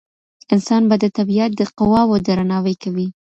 [0.53, 3.07] انسانان به د طبيعت د قواوو درناوی کوي.